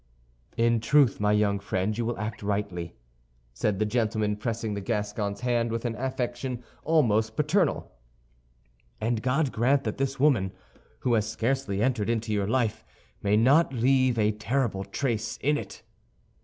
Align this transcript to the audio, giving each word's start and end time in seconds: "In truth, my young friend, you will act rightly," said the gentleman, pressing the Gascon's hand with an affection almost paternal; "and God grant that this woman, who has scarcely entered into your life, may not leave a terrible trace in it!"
"In 0.57 0.79
truth, 0.79 1.19
my 1.19 1.31
young 1.31 1.59
friend, 1.59 1.95
you 1.95 2.03
will 2.05 2.17
act 2.17 2.41
rightly," 2.41 2.95
said 3.53 3.77
the 3.77 3.85
gentleman, 3.85 4.35
pressing 4.35 4.73
the 4.73 4.81
Gascon's 4.81 5.41
hand 5.41 5.71
with 5.71 5.85
an 5.85 5.95
affection 5.95 6.63
almost 6.83 7.35
paternal; 7.35 7.91
"and 8.99 9.21
God 9.21 9.51
grant 9.51 9.83
that 9.83 9.99
this 9.99 10.19
woman, 10.19 10.53
who 11.01 11.13
has 11.13 11.29
scarcely 11.29 11.83
entered 11.83 12.09
into 12.09 12.33
your 12.33 12.47
life, 12.47 12.83
may 13.21 13.37
not 13.37 13.73
leave 13.73 14.17
a 14.17 14.31
terrible 14.31 14.83
trace 14.83 15.37
in 15.37 15.55
it!" 15.55 15.83